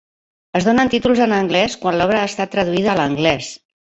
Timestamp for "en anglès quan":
1.25-1.99